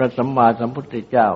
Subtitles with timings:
[0.00, 1.28] ระสัมมาสัมพุทธเจ้า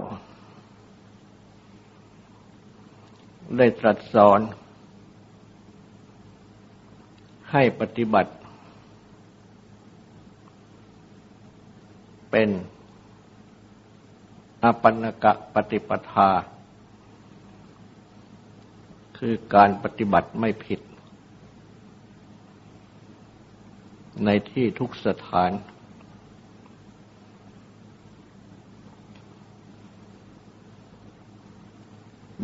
[3.56, 4.40] ได้ตรัสสอน
[7.52, 8.32] ให้ปฏิบัติ
[12.30, 12.48] เป็น
[14.62, 16.30] อปันกะปฏิปทา
[19.18, 20.80] คือการปฏิบัติไม่ผิด
[24.24, 25.50] ในที่ทุกสถาน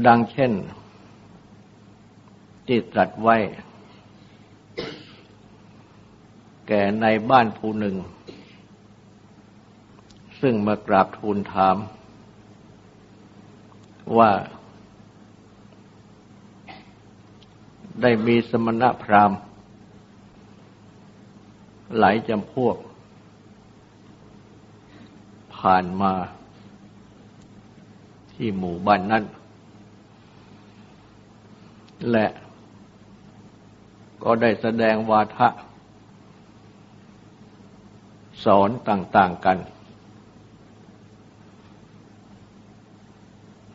[0.06, 0.52] ดังเช่น
[2.66, 3.36] ที่ตรัสไว้
[6.68, 7.96] แก่ในบ้านผู้หนึ่ง
[10.40, 11.76] ซึ่งมากราบทูลถาม
[14.18, 14.30] ว่า
[18.02, 19.38] ได้มีสมณพราหมณ์
[21.98, 22.76] หลายจำพวก
[25.56, 26.12] ผ่านมา
[28.32, 29.24] ที่หมู่บ้านนั้น
[32.12, 32.26] และ
[34.22, 35.48] ก็ได้แสดงวาทะ
[38.44, 39.58] สอนต่างๆกัน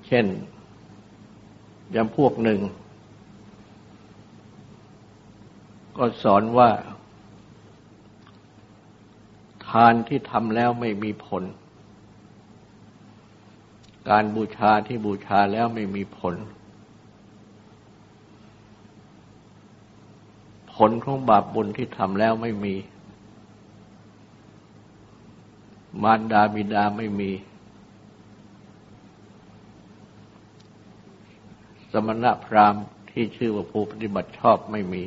[0.07, 0.25] เช่น
[1.95, 2.59] ยำพวกหนึ่ง
[5.97, 6.69] ก็สอนว่า
[9.67, 11.43] ทานที่ทำแล้วไม่มีผล
[14.09, 16.35] การบูชาที่บูชาแล้วไม่มีผล
[20.75, 22.75] ผลของบาปบุญที่ทำแล้วไม่มี
[26.03, 27.31] มารดาบิดาไม่มี
[31.91, 35.03] สมณะพราหมณ์ที่ชื่อว่าผู้ปฏิบัติชอบไม่มี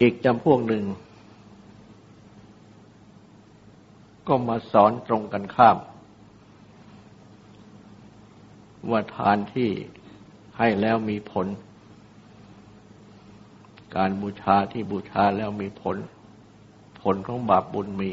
[0.00, 0.84] อีกจำพวกหนึ่ง
[4.28, 5.76] ก็มาสอนตรงกันข้าม
[8.88, 9.70] ว่าทานที่
[10.58, 11.46] ให้แล้วมีผล
[13.96, 15.96] การบูชาที่บูชาแล้วมีผล
[17.02, 18.12] ผลของบาปบุญมี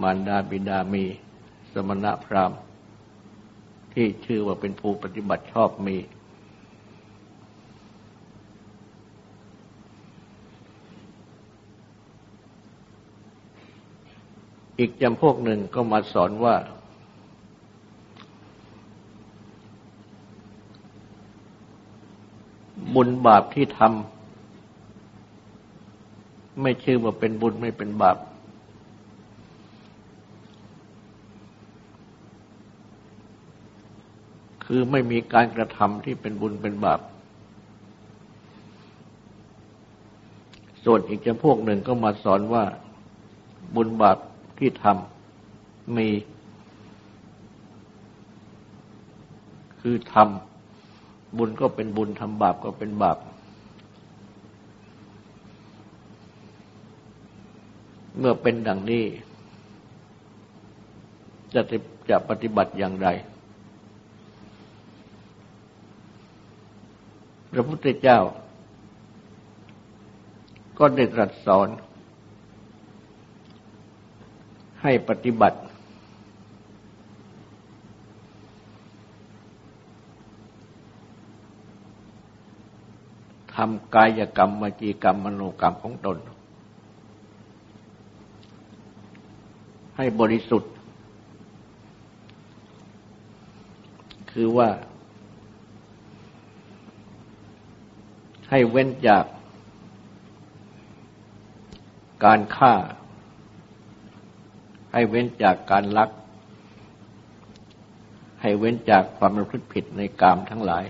[0.00, 1.04] มารดาบิดามี
[1.72, 2.58] สมณะพราหมณ์
[3.92, 5.96] ที่ชื่อว่าเป็นผู้ปฏิบัติชอบมี
[14.78, 16.54] อีกจำพวกหนึ่งก็มาสอนว่า
[22.94, 23.88] บุญบาปที่ทำ
[26.62, 28.18] ไม่ชื่อว่าเป็นบุญไม่เป็นบาป
[34.64, 37.00] คือไม่มีการกระทำที่เป็นบุญเป็นบาป
[40.84, 42.64] ส่วนอีกจำพวกหนึ่งก็มาสอนว่า
[43.74, 44.18] บุญบาป
[44.58, 46.08] ที่ทำมี
[49.80, 50.53] คือทำ
[51.38, 53.18] บุญก็เป็นบุญทำบาปก็เป็นบาป
[58.18, 59.04] เมื่อเป็นดังนี้
[61.54, 61.60] จะ
[62.10, 63.08] จะปฏิบัติอย่างไร
[67.52, 68.18] พระพุทธเจ้า
[70.78, 71.68] ก็ได้ตรัสสอน
[74.82, 75.58] ให้ปฏิบัติ
[83.50, 86.18] ทำกายกรรมวจีกรรมมโนกรรมของตน
[89.96, 90.72] ให้บริสุทธิ์
[94.30, 94.68] คือว่า
[98.50, 99.24] ให้เว้นจาก
[102.24, 102.74] การฆ่า
[104.92, 106.10] ให้เว้นจากการลัก
[108.42, 110.84] ให้เว้นจากความประพฤติผิดในกามทั้งหลาย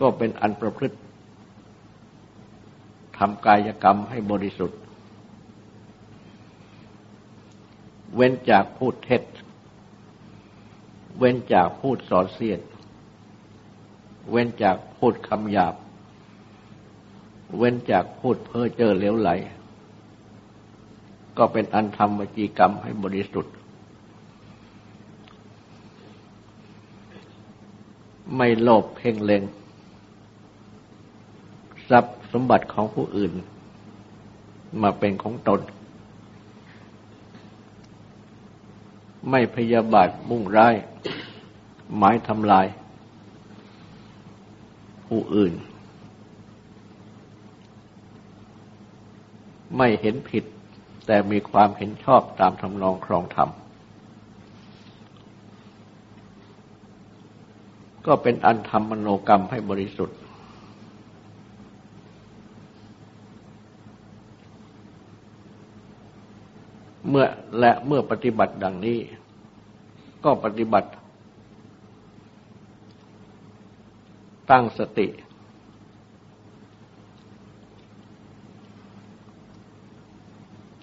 [0.00, 0.96] ก็เป็นอันประพฤติ
[3.18, 4.80] ทำกายกรรมให้บริสุทธิ์
[8.14, 9.22] เว้นจากพูดเท็จ
[11.18, 12.60] เว้นจากพูดสอนเสียด
[14.30, 15.74] เว้นจากพูดคำหยาบ
[17.56, 19.30] เว้นจากพูดเพ้อเจ้อเลวไหล
[21.38, 23.54] ก็เป็นอันทำวจีกรรมให้บริสุทธิ์
[28.36, 29.42] ไม่โลภเพ่งเล็ง
[31.90, 33.32] ทรัพย์สมบัติของผู้อื่น
[34.82, 35.60] มาเป็นของตน
[39.30, 40.74] ไม่พยาบาทมุ่งร้าย
[41.96, 42.66] หมายทำลาย
[45.06, 45.54] ผู้อื่น
[49.76, 50.44] ไม่เห็นผิด
[51.06, 53.50] แต่มีความเห็นชอบตามทำนองครองธรรม
[58.06, 60.18] ก็เป็นอันทำมโนกรรมให้บริสุทธิ์
[67.16, 67.28] มื่อ
[67.60, 68.98] และเมื่อปฏิบัติดังนี้
[70.24, 70.88] ก็ปฏิบัติ
[74.50, 75.06] ตั้งสติ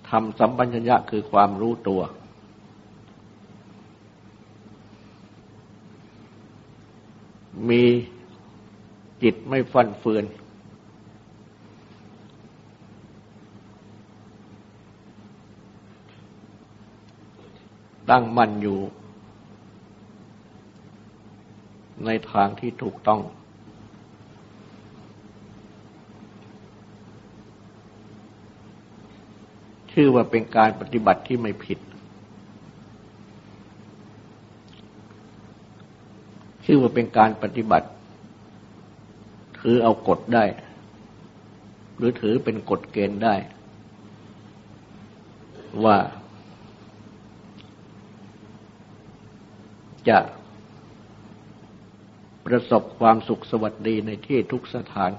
[0.10, 2.02] ทำสัมปัญญะคือความรู้ตัว
[7.70, 7.84] มี
[9.24, 10.24] จิตไม่ฟันเฟือน
[18.10, 18.80] ตั้งมั่นอยู่
[22.06, 23.22] ในทางที่ถูกต้อง
[29.92, 31.80] ชื่อว่าเป็นการปฏิบัติที่ไม่ผิด
[36.66, 37.88] ชื่อว่าเป็นการปฏิบัติ
[39.60, 40.46] ถือเอากฎได้
[41.98, 43.36] หรือถือเป็นกฎเกณฑ์ได้
[45.84, 45.98] ว่า
[50.10, 50.20] จะ
[52.46, 55.12] ประสบความสุขสวัสดีในที่ทุกสถาน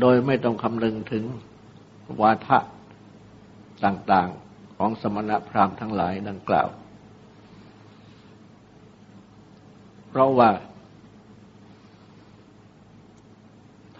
[0.00, 1.24] โดยไม่ต้องคำนึงถึง
[2.20, 2.58] วาทะ
[3.84, 6.68] ต่างๆของสมณพราหมณ์ทั้งหลายดังกล่าว
[10.08, 10.50] เพราะว่า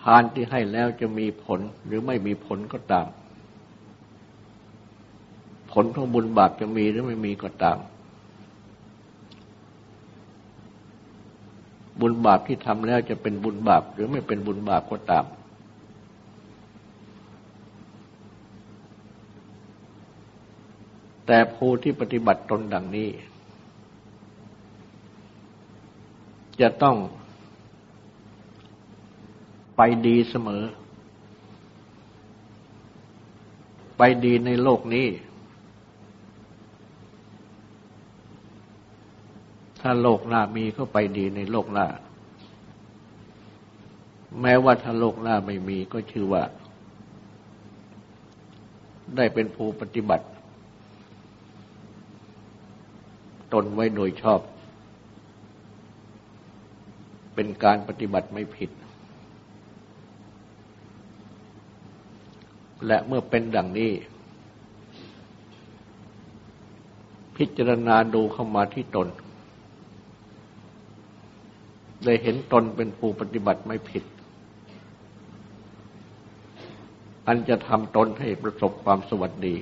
[0.03, 3.07] ทานที่ให้แล้วจะมีผลหรือไม่มีผลก็ตาม
[5.73, 7.79] ผลของบุญบาปจะมีหรือไม่มีก็ตาม
[12.01, 15.25] บุญบาปที่ทำแล้วจะเป็นบุญบาปหรือไม่เป็นบุญบาปก็ตาม
[21.27, 23.09] แต่ผู้ที่ปฏิบัติตนดังนี้
[26.61, 26.97] จะต้อง
[29.77, 30.65] ไปดีเสมอ
[33.97, 35.07] ไปดีในโลกนี้
[39.83, 41.87] ถ้าโลกหน้ามีก็ไปดีในโลกหน้า
[44.41, 46.43] แม้ว่าถ้าโลกหน้าไม่มีก็ชื่อว่า
[49.17, 50.27] ได้เป็นผู้ปฏิบัติ
[53.53, 54.41] ตนไว้โดยชอบ
[57.35, 58.71] เป็นการปฏิบัติไม่ผิด
[62.87, 63.93] และเมื่อเป็นดังนี้
[67.37, 69.09] พิจารณาดูเข้ามาที่ตน
[72.05, 74.05] ได้เห็นตนเป็นผู้ปฏิบัติไม่ผิด
[77.27, 79.57] อันจะทำตนให้ประสบความสวัสดี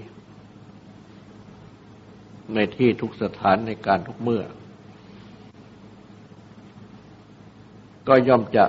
[2.55, 4.43] ในที่ทุกสถานในการทุกเมื่อ
[8.09, 8.65] ก็ย่อมจะ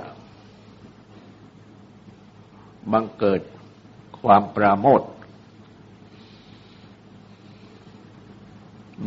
[2.92, 3.40] บังเกิด
[4.20, 5.02] ความปราโมท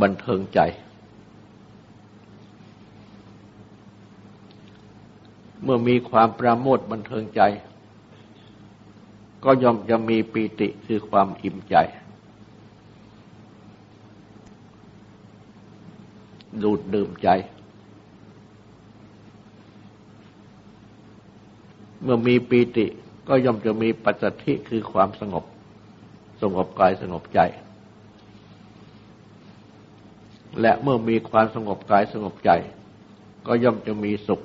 [0.02, 0.60] บันเทิงใจ
[5.66, 7.42] เมื่อมีความปราโมทบันเทิงใจ
[9.44, 11.76] ก็ย่อมจะมีปีติคือความอิ่มใจ
[16.64, 17.30] ดูดดื่มใจ
[22.04, 22.86] เมื่อมีปีติ
[23.28, 25.44] ก็ย่อมจะมีปัจจัติคือความสงบ
[26.42, 27.40] สงบกายสงบใจ
[30.62, 32.52] และเมื่อมีความสงบกายสงบใจ
[33.48, 34.42] ก็ย่อมจะมีสุข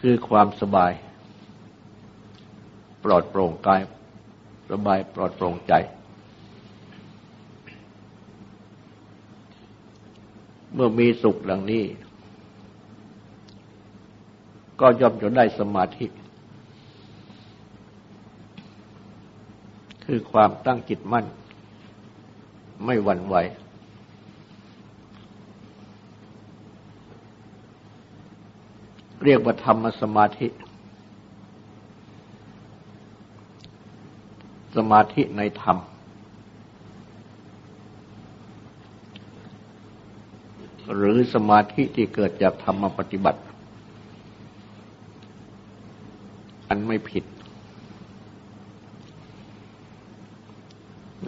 [0.00, 0.92] คือความสบาย
[3.04, 3.80] ปลอดโปร่งกาย
[4.70, 5.72] สบายปลอดโปร่งใจ
[10.74, 11.84] เมื่อมีสุขดังนี้
[14.80, 16.06] ก็ย่อมจะได้สมาธิ
[20.04, 21.26] คือความตั้งจิตมั่น
[22.84, 23.36] ไม่หวั่นไหว
[29.24, 30.48] เรียกว่าธรรมสมาธิ
[34.76, 35.78] สมาธิในธรรม
[40.94, 43.40] หรือสมาธิที่เกิดจากธรรมปฏิบัติ
[46.68, 47.24] อันไม่ผิด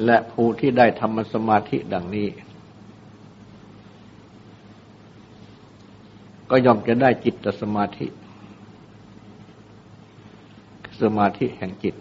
[0.05, 2.27] และผู้ที่ได้ธรรมสมาธิดังนี้
[6.55, 8.07] ก็ย่อมจะได้จิตตสมาธิ
[11.03, 11.95] สมาธิแห่งจิต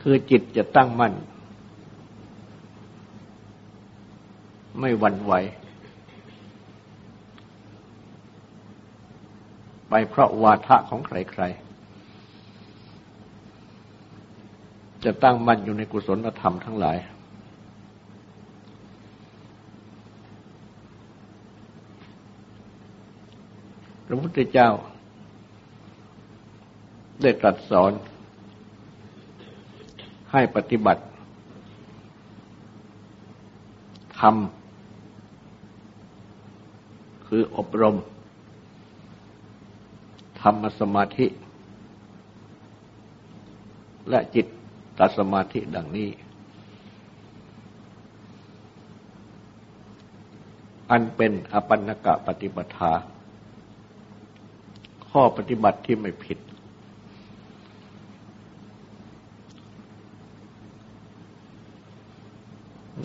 [0.00, 1.12] คือจิตจะตั้งมั่น
[4.80, 5.32] ไม่หวั่นไหว
[9.88, 16.98] ไปเพราะวาทะของใครๆ จะตั้งมั่นอยู่ในกุศลธรรมทั้งหลาย
[24.10, 24.70] พระพุทธเจ้า
[27.22, 27.92] ได้ตรัสสอน
[30.32, 31.02] ให้ปฏิบัติ
[34.18, 37.96] ทำคืออบรม
[40.40, 41.26] ธรรมสมาธิ
[44.10, 44.46] และจิต
[44.98, 46.08] ตสมาธิดังนี้
[50.90, 52.92] อันเป็นอปันนกะปฏิปทา
[55.10, 56.38] ข้อปฏิบัติที่ไม่ผิด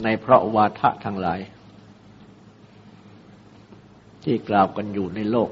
[0.03, 1.39] ในพระวาทะทั้งหลาย
[4.23, 5.49] ที่กล่าวกันอยู่ในโลก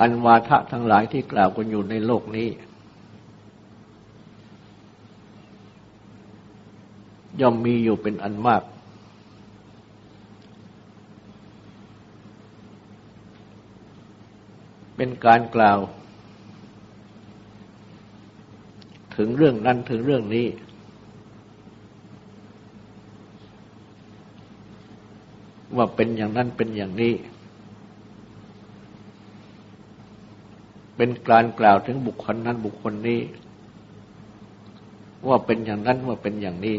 [0.00, 2.48] อันวาทะทั้งหลายที่กล่าวกันอยู่ในโลกนี้
[7.40, 8.62] ย่อมมีอยู่เป็นอันมาก
[14.96, 15.78] เป็นการกล่าว
[19.16, 20.46] ถึงเรื่องนั้นถึงเรื่องนี้
[25.76, 27.14] ว่าเป็นอย่างนั้นเป็นอย่างนี้
[30.96, 33.20] เป็นการกล่าวถึงบุคคลนั้นบุคคลนี้
[35.28, 36.76] ว่าเป็นอย่างนั้นว่าเป็นอย่างนี้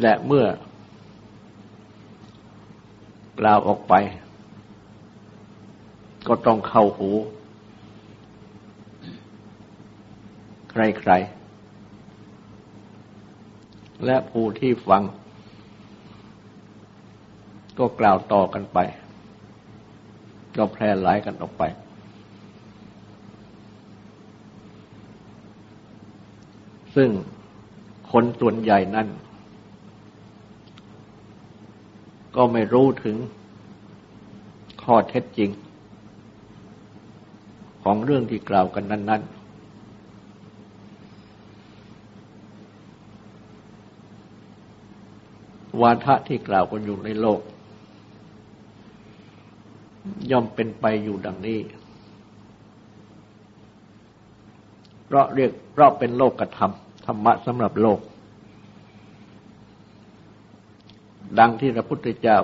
[0.00, 0.44] และเมื่อ
[3.38, 3.94] กล่าวออกไป
[6.26, 7.10] ก็ต้องเข้าหู
[10.70, 15.02] ใครๆ และผู้ที่ฟัง
[17.78, 18.78] ก็กล่าวต่อกันไป
[20.56, 21.62] ก็แพร่หลายกันออกไป
[26.96, 27.10] ซึ่ง
[28.12, 29.06] คนส่วนใหญ่นั้น
[32.36, 33.16] ก็ไม่รู้ถึง
[34.82, 35.50] ข้อเท็จจริง
[37.82, 39.38] ของเรื่องที่กล่าวกันนั้น ๆ
[45.80, 47.40] วาทะที่กล่าวกันอยู่ในโลก
[50.30, 51.58] ย่อมเป็นไปอยู่ดังนี้
[55.06, 57.98] เพราะเรียกเพราะเป็นโลกกระทำธรรมะสำหรับโลก
[61.38, 62.38] ดังที่พระพุทธเจ้า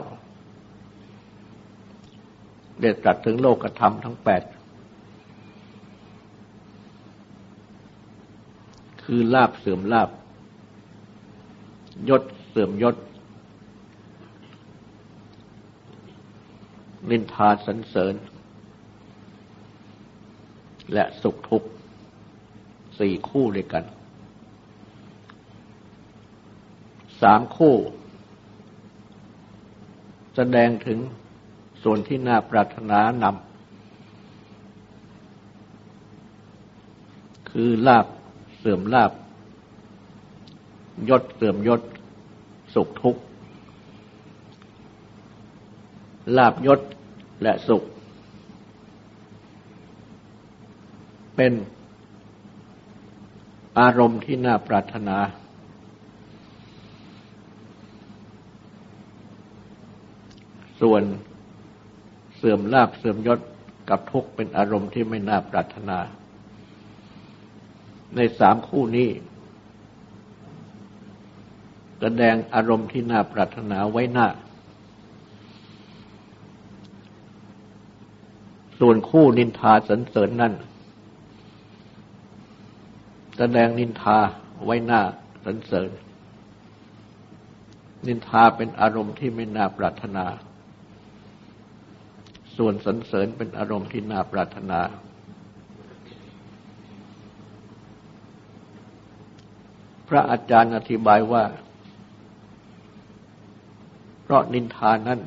[2.81, 4.43] ได้ตรัสถึงโลกกระทำทั้งแปด
[9.03, 10.11] คือลาบเสื่อมลาบ
[12.09, 12.97] ยศเสื่อมยศ
[17.11, 18.15] นินทาสรรเสริญ
[20.93, 21.69] และสุขทุกข์
[22.99, 23.85] สี่คู่ด้วยกัน
[27.23, 27.75] สามคู่
[30.37, 30.99] แสดงถึง
[31.83, 33.51] ส่วนที่น่าปรารถนานำ
[37.51, 38.07] คือลาบ
[38.59, 39.13] เสื่อมลาบ
[41.09, 41.81] ยศเสื่อมยศ
[42.75, 43.23] สุขทุกข์
[46.37, 46.81] ลาบยศ
[47.43, 47.83] และสุข
[51.37, 51.53] เป็น
[53.79, 55.17] อารมณ์ที่น่าปรารถนา
[60.85, 61.05] ส่วน
[62.37, 63.41] เสื่อมลาบเสื่อมยศ
[63.91, 65.99] กับทุกข์เป็นอารมณ์ที่ไม่น่าปรารถนา
[68.17, 69.11] ในสามคู่นี้
[72.01, 74.29] แสดงอารมณ์ที่น่าปรารถนาไว้หน้า
[78.81, 80.55] ส่วนคู่นินทาสรรเสริญนั่น
[83.39, 84.19] แสดงนินทา
[84.65, 85.01] ไว้หน้า
[85.45, 85.91] สรรเสริญ
[88.07, 90.27] นินทาเป็นอารมณ์ที่ไม่น่าปรารถนา
[92.57, 94.81] ส่วนสรรเสริญเป็นอารมณ์ที่น่าปรารถนา
[100.09, 101.45] พระอาจารย์อธิบายว่า
[104.23, 105.21] เพราะนินทานั้น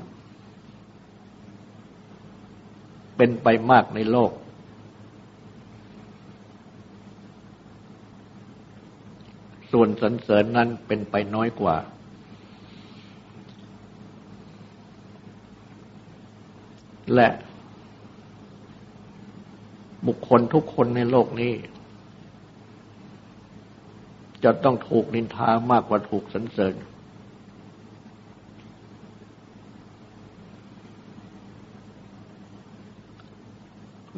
[3.18, 4.32] เป็นไปมากในโลก
[9.72, 11.78] ส่วนสรรเสริญนั้นเป็นไปน้อยกว่า
[17.16, 17.28] และ
[20.08, 21.54] บุคคลทุกคนในโลกนี้
[24.44, 26.76] จะต้องถูกนินทามากกว่าถูกสรรเสริญ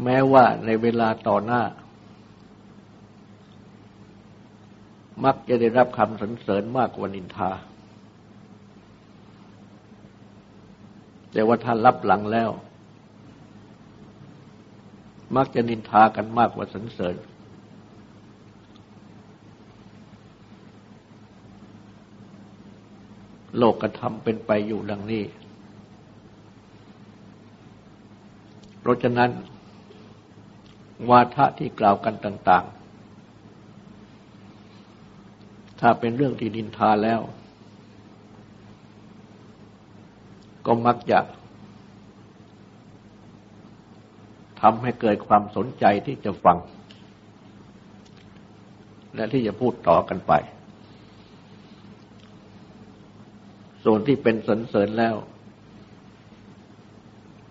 [0.03, 1.63] แม้ว่าในเวลาต่อหน้า
[5.25, 7.51] มักจะได้รับคำสรรเสริญมากกว่านินทา
[11.31, 12.49] แต่ว่าท่านรับหลังแล้ว
[15.35, 17.15] มักจะนินทากันมากกว่าสรรเสริญ
[23.57, 25.23] โลกกระทำเป็นไปอยู่ดังนี้
[28.79, 29.29] เพราะฉะนั้น
[31.09, 32.79] วาทะที่กล่าวกันต่าง ๆ
[35.79, 37.21] ถ้าเป็นเรื่องที่ดินทาแล้ว
[40.65, 41.19] ก็มักจะ
[44.61, 46.57] ทำให้เกิดความสนใจที่จะฟัง
[49.15, 50.33] และที่จะพูดต่อกันไป
[53.83, 55.15] ส่วนที่เป็นสนเสริญแล้ว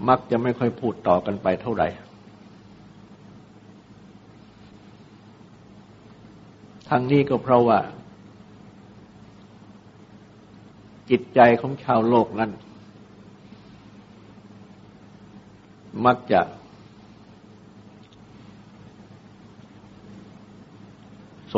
[0.09, 1.89] มักจะไม่ค่อยพูดต่อกันไปเท่าไหร่
[6.89, 7.79] ทั้งนี้ก็เพราะว่า
[11.11, 12.51] จิตใจของชาวโลกนั้น
[16.07, 16.41] มักจะ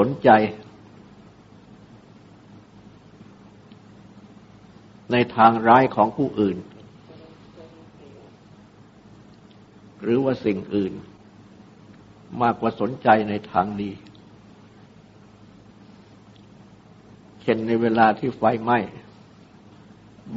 [0.06, 0.30] นใจ
[5.12, 6.56] ในทางร้ายของผู้อื่น
[10.02, 10.92] หรือว่าสิ่งอื่น
[12.42, 13.90] มากกว่าสนใจในทางดี
[17.42, 18.78] เช่นในเวลาที่ไฟไหม้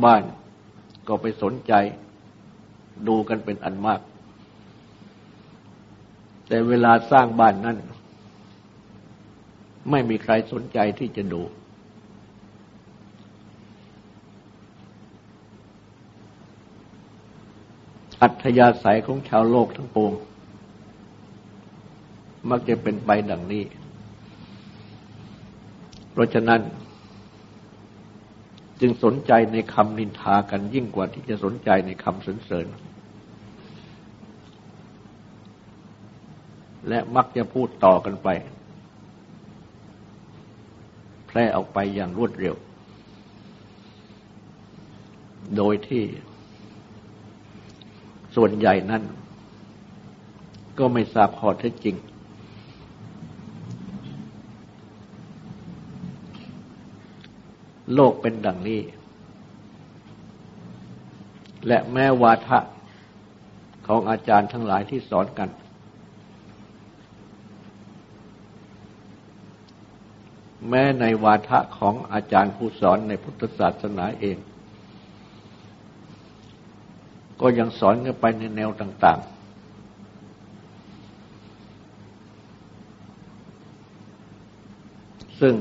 [0.03, 0.23] บ้าน
[1.07, 1.73] ก็ไปสนใจ
[3.07, 4.01] ดูกันเป็นอันมาก
[6.47, 7.77] แต่เวลาสร้างบ้านนั้น
[9.91, 11.41] ไม่มีใครสนใจที่จะดู
[18.21, 20.13] อัธยาศัยของชาวโลกทั้งปวง
[22.49, 23.63] มักจะเป็นไปดังนี้
[26.11, 26.61] เพราะฉะนั้น
[28.81, 32.67] จึงสนใจในคำนินทากันยิ่งกว่าที่จะสนใจในคำสรรเสริญ
[36.87, 38.27] และมักจะพูดต่อกันไป
[41.35, 42.55] แพร่ออกไปอย่างรวดเร็ว
[45.57, 46.03] โดยที่
[48.35, 49.03] ส่วนใหญ่นั้น
[50.79, 51.95] ก็ไม่ทราบข้อเท็จจริง
[57.95, 58.81] โลกเป็นดังนี้
[61.67, 62.59] และแม้วาทะ
[63.87, 65.49] ของอาจารย์ทั้งหลายที่สอนกัน
[70.75, 74.37] แม้ในวาทะของอาจารย์ผู้สอนในพุทธศาสนาเอง
[77.41, 79.33] ก็ยังสอนกันไปในแนวต่าง ๆ
[85.39, 85.55] ซึ่ง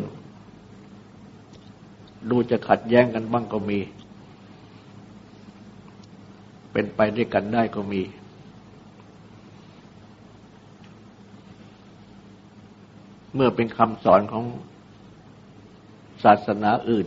[2.31, 3.81] ดูจะขัดแย้งกันบ้างก็มี
[6.73, 8.03] เป็นไปด้วยกันได้ก็มี
[13.35, 14.45] เมื่อเป็นคำสอนของ
[16.25, 17.07] ศาสนาอื่น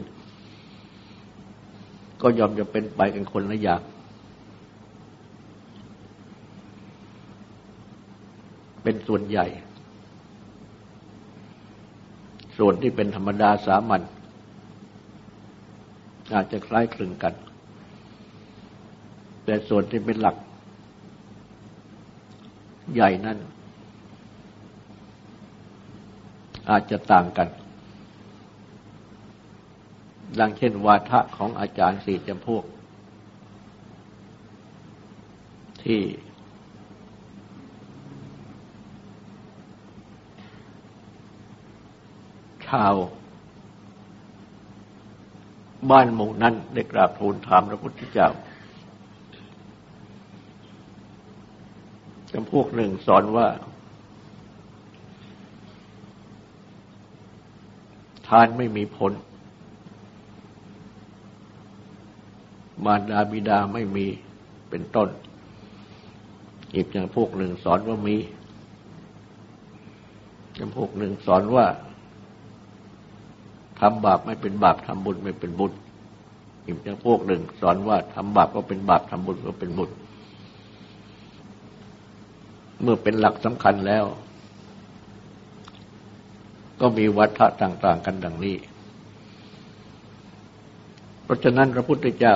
[2.21, 3.81] ก็ยอมจะเป็นไปกันคนละอย่าง
[8.83, 9.47] เป็นส่วนใหญ่
[12.57, 14.01] ส่วนที่เป็นธรรมดาสามัญ
[16.33, 17.33] อาจจะคล้ายคลึงกัน
[19.45, 20.35] แต่ส่วนที่เป็นหลัก
[22.93, 23.37] ใหญ่นั้น
[26.69, 27.47] อาจจะต่างกัน
[30.39, 32.63] ดังเช่นวาทะของอาจารย์สี่จำพวก
[35.83, 36.01] ที่
[42.67, 42.93] ชาว
[45.91, 48.29] บ้านหมู่นั้นได้กราบทูลถามพระพุทธเจ้า
[52.31, 53.47] จำพวกหนึ่งสอนว่า
[58.27, 59.11] ทานไม่มีผล
[62.85, 64.05] มารดาบิดาไม่มี
[64.69, 65.09] เป็นต้น
[66.75, 68.17] อีกอย่างพวกหนึ่งสอนว่ามี
[70.57, 71.65] จำพวกหนึ่งสอนว่า
[73.79, 75.71] ทำบาปไม่เป็นบาปทำบุญไม่เป็นบุญ
[76.65, 79.89] อีกอย่างพวกหนึ่งสอนว่าทำบาปก็เป็นบาปทำบุญก็เป็นบุญ
[82.81, 84.05] เมื่อเป็นหลักสำคัญแล้ว
[86.81, 88.57] ก็มีวัฒะต่าง ๆ กันดังนี้
[91.23, 92.35] เพราะฉะนั้นพระพุทธเจ้า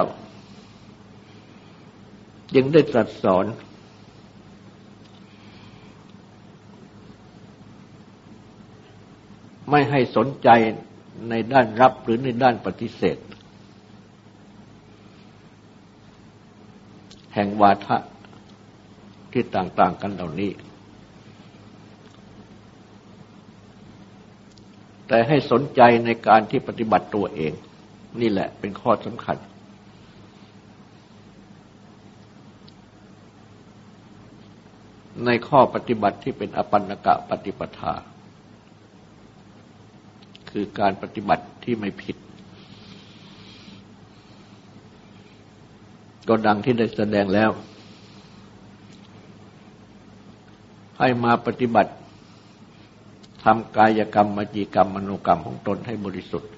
[2.56, 3.46] ยังได้ตรัสสอน
[9.70, 10.50] ไม่ให้สนใจ
[11.30, 13.18] ในด้านรับหรือในด้านปฏิเสธ
[17.34, 17.98] แห่งวาทะ
[19.32, 20.52] ที่ต่าง ๆ กันเหล่านี้
[25.08, 27.54] แต่ให้สนใจในการที่ปฏิบัติตัวเอง
[28.22, 29.38] นี่แหละเป็นข้อสำคัญ
[35.26, 37.94] ในข้อปฏิบัติที่เป็นอปันนกะปฏิปทา
[40.50, 42.18] คือการปฏิบัติที่ไม่ผิด
[46.28, 47.52] ก็ดังที่ได้แสดงแล้ว
[51.00, 51.92] ให้มาปฏิบัติ
[53.44, 56.52] ทำกายกรรมมจีกรรมมโนกรรมของตนให้บริสุทธิ์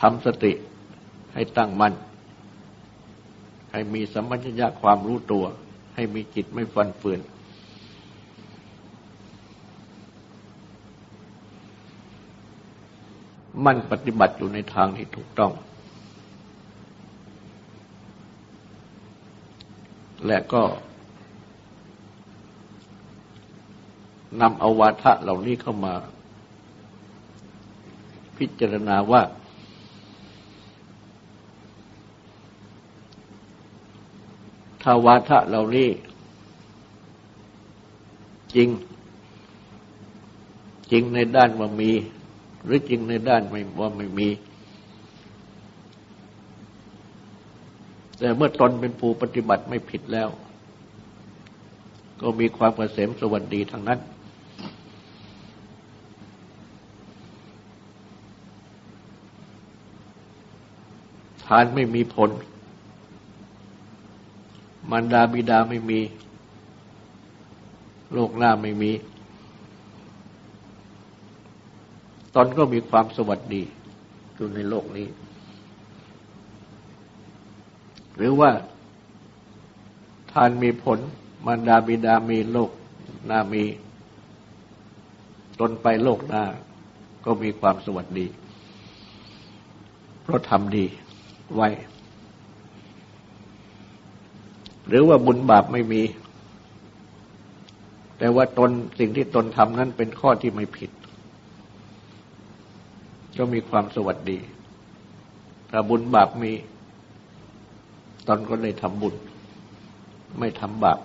[0.00, 0.52] ทำสติ
[1.34, 1.94] ให้ตั้งมั่น
[3.72, 5.44] ให้มีสัมมัญญะความรู้ตัว
[5.94, 7.20] ให้มีจิตไม่ฟันเฟือน
[13.64, 15.52] มั่นปฏิบัติอยู่ในทางที่ถูกต้อง
[20.26, 20.62] และก็
[24.40, 25.94] นำเอาวาทะเหล่านี้เข้ามา
[28.36, 29.22] พิจารณาว่า
[34.82, 35.88] ถ้าวาทะเหล่านี้
[38.54, 38.68] จริง
[40.90, 41.90] จริงในด้านว่ามี
[42.64, 44.28] หรือจริงในด้านไม่ว่าไม่มี
[48.18, 50.28] แต่เมื่อตนเป็นผู้ปฏิบัติไม่ผิดแล้ว
[52.20, 54.00] ก็มีความเกษมสวัสดีทั้งนั้น
[61.46, 62.30] ทานไม่มีผล
[64.90, 66.00] มารดาบิดาไม่มี
[68.12, 68.92] โลกหน้าไม่มี
[72.34, 73.62] ตนก็มีความสวัสดี
[74.34, 75.08] อยู่ในโลกนี้
[78.16, 78.50] หรือว่า
[80.32, 80.98] ทานมีผล
[81.46, 82.70] มารดาบิดามีโลก
[83.26, 83.64] หน้ามี
[85.60, 86.44] ตนไปโลกหน้า
[87.24, 88.26] ก็มีความสวัสดี
[90.22, 90.84] เพราะทำดี
[91.54, 91.68] ไว้
[94.92, 96.02] หรือว่าบุญบาปไม่มี
[98.18, 100.90] แต่ว่าตนสิ่งที่ตนทำนั้นเป็นข้อที่ไม่ผิด
[103.38, 104.38] ก็มีความสวัสดี
[105.70, 106.52] ถ้าบุญบาปมี
[108.28, 109.14] ตนก็ได้ทำบุญ
[110.38, 110.98] ไม่ทำบาป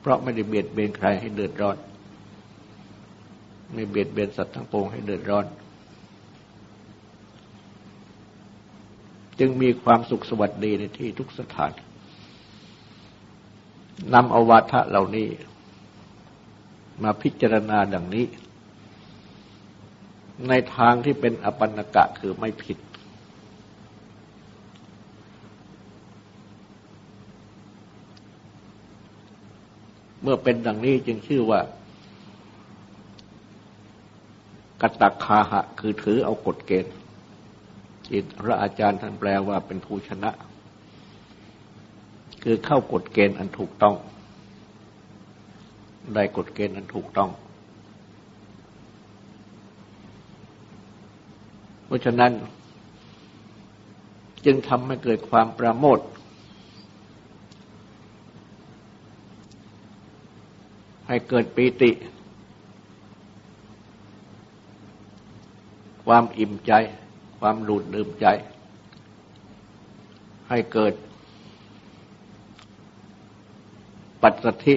[0.00, 1.76] เพราะไม่ได้เบียดเบียนใครให้เดือดร้อน
[3.72, 5.46] ไม่เบียดเบียนสัตว์ทั้งปวงให้เดือดร้อน
[9.38, 11.72] จึงมีความสุขสวัสดีในที่ทุกสถาน
[14.14, 15.28] นำอวาทะเหล่านี้
[17.02, 18.26] มาพิจารณาดังนี้
[20.48, 22.78] ในทางที่เป็นอปันนกะคือไม่ผิด
[30.22, 31.60] เมื่อเป็นดังนี้จึงชื่อว่า
[34.80, 36.94] กตักคาหะ คือถือเอากฎเกณฑ์
[38.06, 40.30] ที่พระอาจารย์ท่านแปลว่าเป็นผู้ชนะ
[42.42, 43.94] คือเข้ากฎเกณฑ์อันถูกต้อง
[46.14, 47.30] ได้กฎเกณฑ์อันถูกต้อง
[51.86, 52.32] เพราะฉะนั้น
[54.44, 56.00] จึงทำให้เกิดความประโมท
[61.08, 61.90] ให้เกิดปีติ
[66.06, 66.72] ความอิ่มใจ
[67.38, 68.26] ความหลุดลืมใจ
[70.48, 70.94] ให้เกิด
[74.22, 74.76] ปัจสัทธิ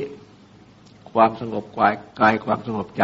[1.11, 3.03] ความสงบกายกายความสงบใจ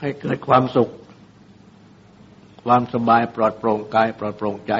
[0.00, 0.90] ให้เกิดความสุข
[2.64, 4.74] ความสบายปลอดโปร่งกายปลอดโปร่งใจ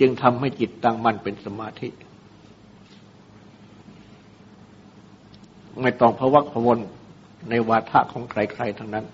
[0.00, 1.88] จึงทำให้จิตตั้งมั่นเป็นสมาธิ
[5.82, 6.78] ไม่ต้องพวักพวน
[7.48, 9.06] ในวาทะของใครๆทั้งนั้น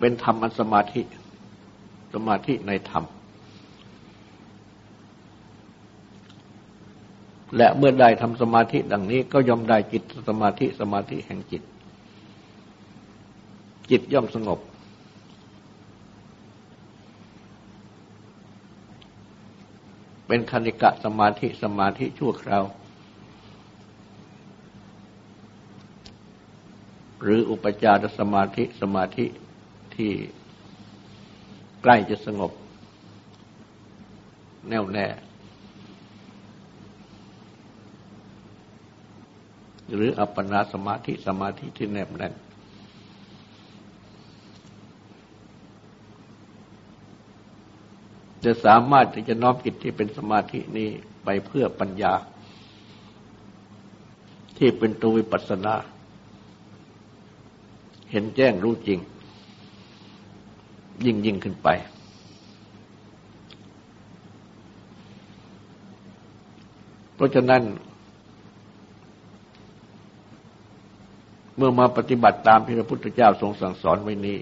[0.00, 1.02] เป็นธรรมอันสมาธิ
[2.14, 3.04] สมาธิในธรรม
[7.56, 11.62] และเมื่อได้ทำสมาธิดังนี้ก็ยอมได้จิตสมาธิสมาธิแห่งจิต
[13.90, 14.60] จิตย่อมสงบ
[20.26, 22.64] เป็นคณิกะสมาธิสมาธิชั่วคราว
[27.22, 29.26] หรืออุปจารสมาธิสมาธิ
[29.96, 30.12] ที่
[31.82, 32.52] ใกล้จะสงบ
[34.68, 35.06] แน่วแน่
[39.94, 42.34] หรืออัปปนาสมาธิสมาธิที่แนบแน่น
[48.44, 50.88] จะสามารถที่จะน้อมจิตที่เป็นสมาธินี้
[51.24, 52.12] ไปเพื่อปัญญา
[54.56, 55.74] ที่เป็นตัววิปัสสนา
[58.10, 58.98] เห็นแจ้งรู้จริง
[61.06, 61.68] ยิ่งยิ่งขึ้นไป
[67.14, 67.62] เพราะฉะนั้น
[71.56, 74.38] เมื่อมาปฏิบัติตามที่พระพุทธเจ้าทรงสั่งสอนไว้นี้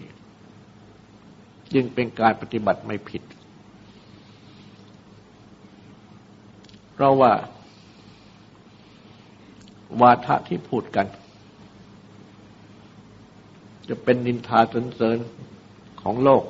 [1.73, 3.23] จึงเป็นการปฏิบัติไม่ผิด
[6.93, 7.33] เพราะว่า
[10.01, 11.07] วาทะที่พูดกัน
[13.89, 15.19] จะเป็นนินทาสนเสริญ
[16.11, 16.45] ของโลก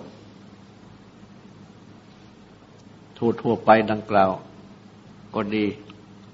[3.16, 4.30] ทั่วทั่วไปดังกล่าว
[5.34, 5.64] ก็ดี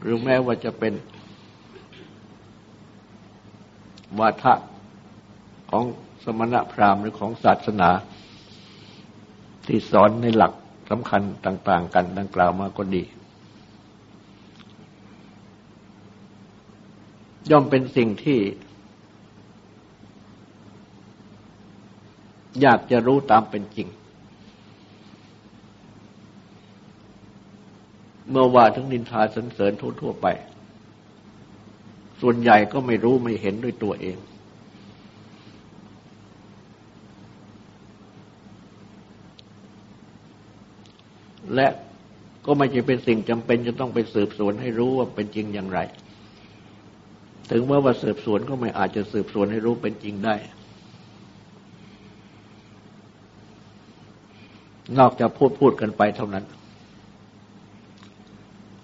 [0.00, 0.94] หรือแม้ว่าจะเป็น
[4.18, 4.54] วาทะ
[5.70, 5.84] ของ
[6.24, 7.90] สมณะพราหมณ์หรือของศาสนา
[9.66, 10.52] ที่สอนในหลัก
[10.90, 13.02] สำคัญต่าง ๆ กันดังกล่าวมาก็ดี
[17.50, 18.38] ย่อมเป็นสิ่งที่
[22.62, 23.88] อยากจะรู้ตามเป็นจริง
[28.30, 30.26] เมื่อว่าทั้งนินทาสรรเสริญทั่วๆไป
[32.20, 34.16] ส่วนใหญ่ก็ไม่รู้ไม่เห็นด้วยตัวเอง
[41.54, 41.68] และ
[42.46, 45.78] ก็ไม่ใช่เป็นสิ่งจำเป็นจะต้องไปสืบสวนให้รู้ว่าเป็นจริงอย่างไร
[47.50, 50.34] ถึงแม้ว่าสืบสวนก็ไม่อาจจะสืบสวนให้รู้เป็นจริงได้
[54.98, 56.44] นอกจากพูดพูดกันไปเท่านั้น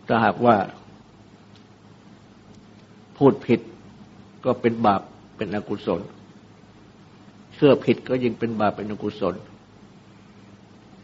[0.06, 0.56] ถ้าหากว่า
[3.18, 3.60] พูดผิด
[4.44, 5.02] ก็เป็นบาป
[5.36, 6.00] เป็นอกุศล
[7.54, 9.34] เชื่อผิดก็ยิ่งเป็นบาปเป็นอกุศล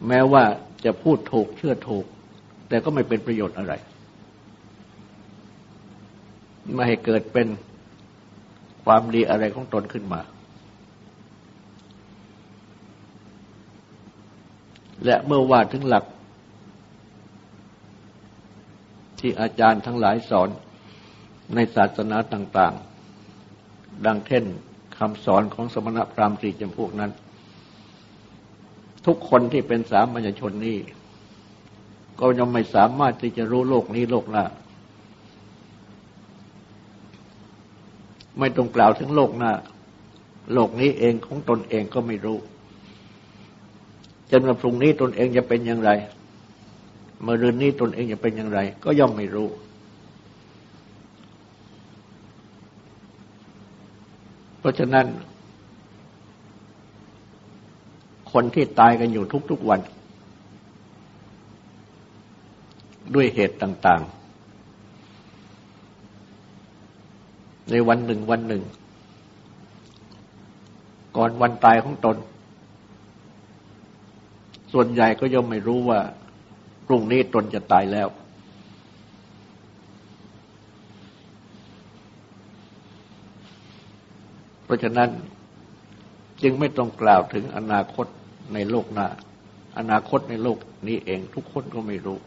[0.08, 0.44] แม้ว่า
[0.84, 2.04] จะพูดถูกเชื่อถูก
[2.68, 3.72] แต่ก็ไม่เป็นประโยชน์อะไร
[6.74, 7.48] ไม่ให้เกิดเป็น
[8.84, 10.20] ความดีอะไรของตนขึ้นมา
[15.06, 16.04] และเมื่อว่าถึงหลัก
[19.18, 20.48] ที่อาจารย์ทั้งหลายสอน
[21.54, 22.74] ในศาสนาต่าง
[23.40, 24.44] ๆ ดังเช่น
[24.98, 27.10] คำสอนของสมณพราหมณ์สี่จำพวกนั้น
[29.06, 30.78] ทุกคนที่เป็นสามัญชนนี้
[32.20, 34.44] ก็ยังไม่สามารถที่จะรู้โลกนี้โลกหน้า
[38.38, 39.52] ไม่ต้องกล่าวถึงโลกหน้า
[40.52, 42.38] โลกนี้เองของตนเองก็ไม่รู้
[44.30, 45.90] จนวันพรุ่งนี้ตนเองจะเป็นอย่างไร
[47.22, 49.48] เมื่อรือนนี้ตนเองจะเป็นอย่างไร ก็ย่อมไม่รู้
[54.58, 55.06] เพราะฉะนั้น
[58.32, 59.80] คนที่ตายกันอยู่ทุกๆวัน
[63.14, 64.16] ด้วยเหตุต่าง ๆ
[67.70, 68.62] ในวันหนึ่งวันหนึ่ง
[71.16, 72.16] ก่อนวันตายของตน
[74.78, 76.00] ส่วนใหญ่ก็ย่อมไม่รู้ว่า
[76.86, 78.08] พรุ่งนี้ตนจะตายแล้ว
[84.64, 85.10] เพราะฉะนั้น
[86.42, 88.06] จึงไม่ต้องกล่าวถึงอนาคต
[88.54, 89.08] ในโลกหน้า
[89.78, 90.58] อนาคตในโลก
[90.88, 92.18] นี้เองทุกคนก็ไม่รู้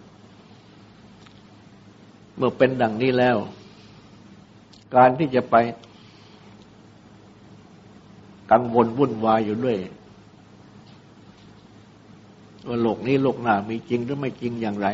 [2.35, 3.37] เมื่อเป็นดังนี้แล้ว
[4.95, 5.55] การที่จะไป
[8.51, 9.77] กังวลวุ่นวายอยู่ด้วย
[12.69, 14.87] ว่าโลกนี้โลกหน้ามีจริงหรือไม่จริงอย่างไร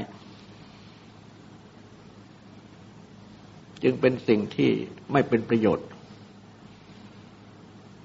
[3.84, 4.72] จึงเป็นสิ่งที่
[5.12, 5.88] ไม่เป็นประโยชน์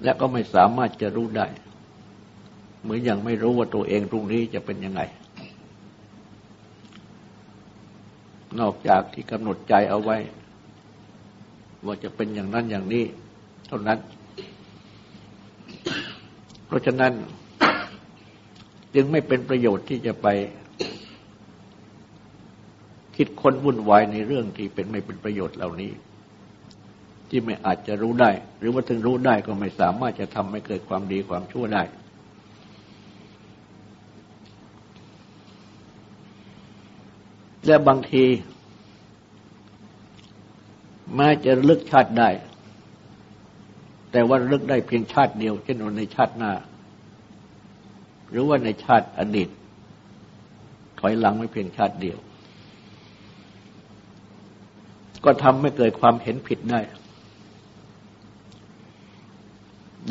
[0.03, 1.47] และก็ไม่สามารถจะรู้ได้
[2.81, 5.01] เหมือนอย่างไม่รู้ว่าตัวเองตรงนี้จะเป็นยังไง
[8.59, 10.17] นอกจากที่กำหนดใจเอาไว้
[11.85, 13.05] ว่าจะเป็นอย่างนั้นอย่างนี้
[13.67, 13.99] เท่านั้น
[16.65, 17.13] เพราะฉะนั้น
[18.95, 20.27] จึงไม่เป็นประโยชน์ที่จะไป
[23.15, 25.91] คิดค้นวุ่นวายในเรื่องที่เป็นไม่เป็นประโยชน์เหล่านี้
[27.29, 31.83] ที่ไม่อาจจะรู้ได้ หรือว่าถึงรู้ได้ก็ไม่สามารถจะทำให้เกิดความดีความชั่วได้
[37.65, 38.25] และบางที
[41.15, 42.29] แม้จะลึกชาติได้
[44.11, 46.51] แต่ว่าลึกได้เพียงชาติเดียว เช่นในชาติหน้า
[48.31, 49.49] หรือว่าในชาติอดีต
[50.99, 52.17] ถอยหลังไม่เพียงชาติเดียว
[55.25, 56.81] ก็ทำให้เกิดความเห็นผิดได้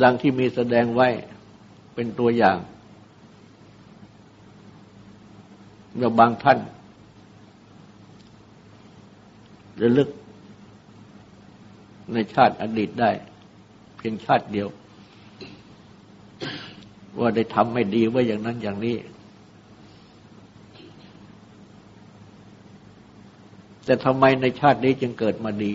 [0.03, 1.07] ดังที่มีแสดงไว้
[1.93, 2.57] เป็นตัวอย่าง
[5.95, 6.59] เมื่อบางท่าน
[9.81, 10.09] ระลึก
[12.13, 13.11] ในชาติอดีตได้
[13.97, 14.67] เพียงชาติเดียว
[17.19, 18.97] ว่าได้ทำไม่ดีว่าอย่างนั้นอย่างนี้
[23.85, 25.73] แต่ทำไมในชาตินี้จึงเกิดมาดี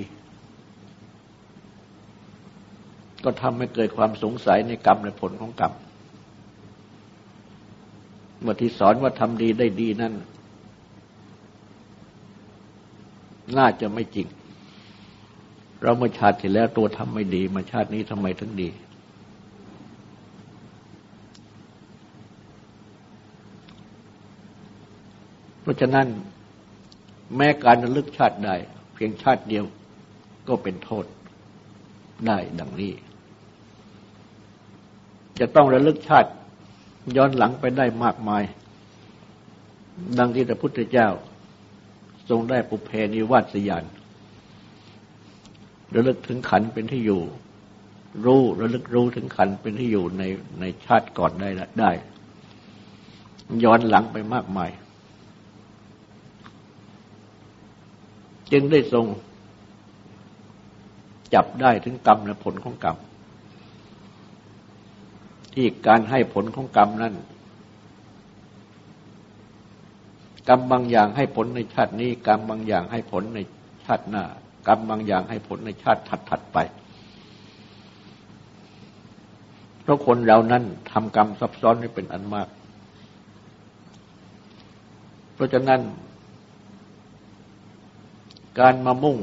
[3.24, 5.72] ก็ทำให้เกิดความสงสัยในกรรมในผลของกรรม
[8.40, 10.14] เมื่อที่สอนว่าทำดีได้ดีนั่น
[13.58, 14.26] น่าจะไม่จริง
[15.82, 18.68] เราเมื่อชาติที่แล้วตัวทำไม่ดี มาชาตินี้ทำไมถึงดี
[25.66, 26.08] เพราะฉะนั้น
[27.36, 28.50] แม้การระลึกชาติใด
[28.94, 29.64] เพียงชาติเดียว
[30.48, 31.04] ก็เป็นโทษ
[32.26, 32.92] ได้ดังนี้
[35.38, 36.30] จะต้องระลึกชาติ
[37.16, 38.42] ย้อนหลังไปได้มากมาย
[40.18, 41.08] ดังที่พระพุทธเจ้า
[42.28, 43.84] ทรงได้ปุเพนิวาสยาน
[45.94, 47.22] ระลึกถึงขันเป็นที่อยู่
[48.24, 50.22] รู้ระลึกรู้ถึงขันเป็นที่อยู่ใน
[50.60, 51.50] ในชาติก่อนได้
[51.80, 51.92] ได้
[53.64, 54.72] ย้อนหลังไปมากมาย
[58.52, 59.06] จึงได้ทรง
[61.34, 62.96] จับได้ถึงกรรมและผลของกรรม
[65.54, 67.14] ที่การให้ผลของกรรมนั้น
[70.48, 73.38] กรรมบางอย่างให้ผลในชาตินี้ กรรมบางอย่างให้ผลใน
[73.84, 74.24] ชาติหน้า
[74.68, 76.58] กรรมบางอย่างให้ผลในชาติถัดๆไป
[79.82, 82.48] เพราะคนเรานั้นทำกรรมซับซ้อนไม่เป็นอันมาก
[85.34, 85.80] เพราะฉะนั้น
[88.58, 89.18] การมามุ่ง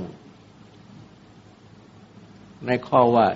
[2.66, 3.28] ในข้อว่า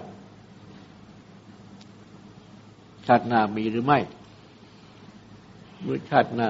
[3.07, 3.99] ชาติหน้ามีหรือไม่
[5.81, 6.49] เมื่อชาติหน้า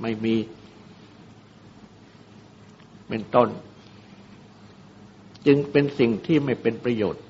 [0.00, 0.34] ไม่มี
[3.08, 3.48] เป็นต้น
[5.46, 7.22] จึงเป็นสิ่งที่ไม่เป็นประโยชน์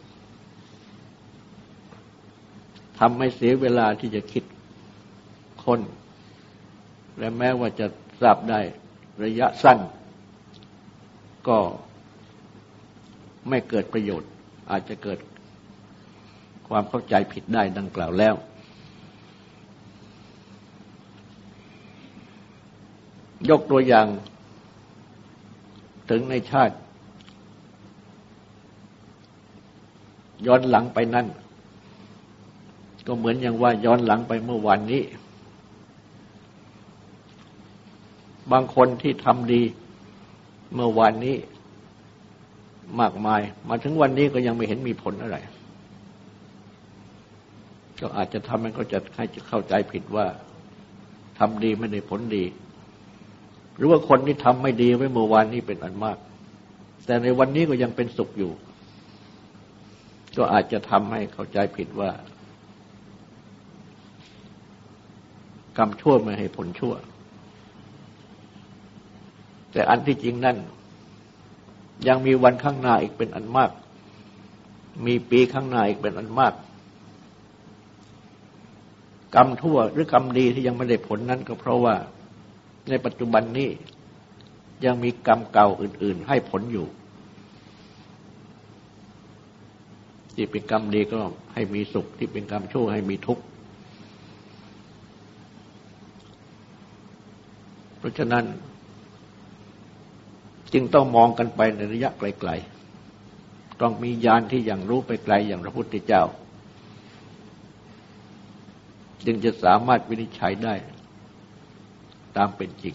[2.98, 4.44] ทำให้เสียเวลาที่จะคิด
[5.64, 5.80] คน
[7.18, 7.86] และแม้ว่าจะ
[8.20, 8.60] ทราบได้
[9.24, 9.78] ระยะสั้น
[11.48, 11.58] ก็
[13.48, 14.30] ไม่เกิดประโยชน์
[14.70, 15.18] อาจจะเกิด
[16.68, 18.34] ความเข้าใจผิดได้ดังกล่าวแล้ว
[23.50, 24.06] ยกตัวอย่าง
[26.10, 26.76] ถึงในชาติ
[30.46, 31.26] ย้อนหลังไปนั่น
[33.06, 35.02] ก็เหมือนอย่างว่าย้อนหลังไปเมื่อวันนี้
[38.52, 39.62] บางคนที่ทำดี
[40.74, 41.36] เมื่อวานนี้
[43.00, 45.36] มากมาย มาถึงวันนี้ก็ยังไม่เห็นมีผลอะไร
[48.00, 50.26] ก็อาจจะทำให้เขาจะให้เข้าใจผิดว่า
[51.38, 52.44] ทำดีไม่ได้ผลดี
[53.76, 56.18] หรือว่าคนที่ทำไม่ดีไว้เมื่อวานนี้เป็นอันมาก
[57.06, 58.52] แต่ในวันนี้ก็ยังเป็นสุขอยู่
[60.36, 62.10] ก็อาจจะทำให้เข้าใจผิดว่า
[65.78, 66.94] กรรมชั่วไม่ให้ผลชั่ว
[69.72, 70.56] แต่อันที่จริงนั่น
[72.08, 73.70] ยังมีวันข้างหน้าอีกเป็นอันมาก
[75.06, 76.54] มีปีข้างหน้าอีกเป็นอันมาก
[79.34, 81.94] กรรมทั่วหรือกรรมดีที่ยังไม่ได้ผลนั้นก็เพราะว่า
[82.88, 83.70] ในปัจจุบันนี้
[84.84, 86.86] ยังมีกรรมเก่าอื่น ๆ ให้ผลอยู่
[90.34, 91.20] ที่เป็นกรรมดีก็
[91.54, 93.44] ให้มีสุข ที่เป็นกรรมชั่วให้มีทุกข์
[97.98, 98.44] เพราะฉะนั้น
[100.72, 106.22] จึงต้องมองกันไปในระยะไกลๆ ต้องมีญาณที่อย่างรู้ไปไกลอย่างพระพุทธเจ้า
[109.26, 110.74] จึงจะสามารถวินิจฉัยได้
[112.36, 112.94] ตามเป็นจริง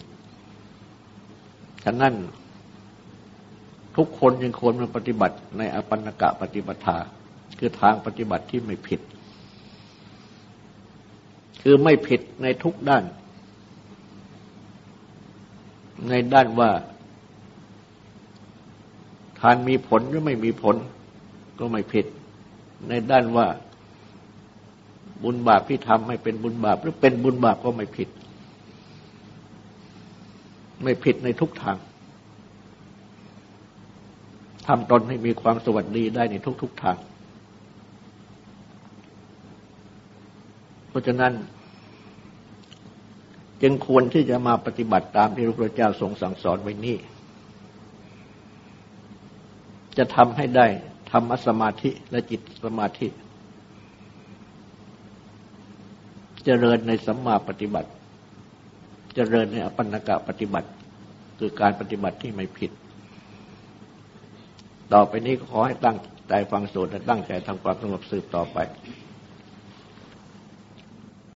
[1.84, 2.14] ฉะนั้น
[3.96, 6.96] ทุกคนยังควรมาปฏิบัติในอปันนกะปฏิบัติ
[7.58, 9.00] คือทางปฏิบัติที่ไม่ผิด
[11.62, 13.04] คือไม่ผิดในทุกด้าน
[16.08, 16.70] ในด้านว่า
[19.40, 20.76] ทานมีผลหรือไม่มีผล
[21.58, 22.06] ก็ไม่ผิด
[22.88, 23.46] ในด้านว่า
[25.22, 28.08] บุญบาปที่ทำให้เป็นบุญบาป หรือเป็นบุญบาปก็ไม่ผิด
[30.82, 31.76] ไม่ผิดในทุกทาง
[34.66, 36.96] ทำตนให้มีความสวัสดีได้ในทุกๆทาง
[40.88, 41.32] เพราะฉะนั้น
[43.62, 46.96] จึงควรที่จะมาปฏิบัติตามที่พระพุทธเจ้าทรงสั่งสอนไว้นี้
[49.98, 50.66] จะทำให้ได้
[51.10, 53.08] ธรรมสมาธิและจิตสมาธิ
[56.44, 57.90] เจริญในสัมมาปฏิบัติ
[59.14, 60.68] เจริญในอปันนกะปฏิบัติ
[61.38, 62.70] คือการปฏิบัติที่ไม่ผิด
[64.92, 65.96] ต่อไปนี้ขอให้ตั้ง
[66.28, 68.58] ใจฟังสวดและตั้งใจทำความสงบสืบต่อไป